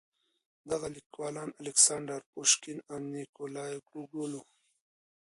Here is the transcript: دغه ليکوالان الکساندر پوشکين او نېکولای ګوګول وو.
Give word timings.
دغه 0.69 0.87
ليکوالان 0.95 1.49
الکساندر 1.61 2.21
پوشکين 2.31 2.77
او 2.91 2.97
نېکولای 3.13 3.73
ګوګول 3.89 4.31
وو. 4.35 4.43